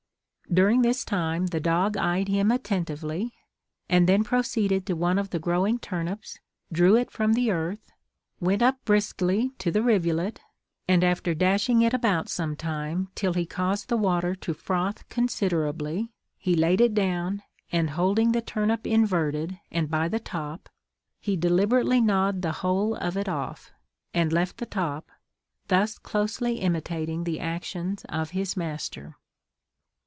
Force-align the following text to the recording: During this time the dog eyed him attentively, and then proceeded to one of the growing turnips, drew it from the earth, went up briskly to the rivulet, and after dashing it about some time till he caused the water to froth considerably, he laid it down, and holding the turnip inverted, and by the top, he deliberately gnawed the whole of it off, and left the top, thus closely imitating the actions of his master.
During 0.53 0.81
this 0.81 1.05
time 1.05 1.45
the 1.47 1.61
dog 1.61 1.95
eyed 1.95 2.27
him 2.27 2.51
attentively, 2.51 3.31
and 3.87 4.05
then 4.05 4.25
proceeded 4.25 4.85
to 4.85 4.97
one 4.97 5.17
of 5.17 5.29
the 5.29 5.39
growing 5.39 5.79
turnips, 5.79 6.39
drew 6.73 6.97
it 6.97 7.09
from 7.09 7.31
the 7.31 7.51
earth, 7.51 7.89
went 8.41 8.61
up 8.61 8.75
briskly 8.83 9.51
to 9.59 9.71
the 9.71 9.81
rivulet, 9.81 10.41
and 10.89 11.05
after 11.05 11.33
dashing 11.33 11.81
it 11.83 11.93
about 11.93 12.27
some 12.27 12.57
time 12.57 13.07
till 13.15 13.31
he 13.31 13.45
caused 13.45 13.87
the 13.87 13.95
water 13.95 14.35
to 14.35 14.53
froth 14.53 15.07
considerably, 15.07 16.11
he 16.37 16.53
laid 16.53 16.81
it 16.81 16.93
down, 16.93 17.43
and 17.71 17.91
holding 17.91 18.33
the 18.33 18.41
turnip 18.41 18.85
inverted, 18.85 19.57
and 19.71 19.89
by 19.89 20.09
the 20.09 20.19
top, 20.19 20.67
he 21.21 21.37
deliberately 21.37 22.01
gnawed 22.01 22.41
the 22.41 22.51
whole 22.59 22.93
of 22.95 23.15
it 23.15 23.29
off, 23.29 23.71
and 24.13 24.33
left 24.33 24.57
the 24.57 24.65
top, 24.65 25.09
thus 25.69 25.97
closely 25.97 26.57
imitating 26.59 27.23
the 27.23 27.39
actions 27.39 28.03
of 28.09 28.31
his 28.31 28.57
master. 28.57 29.15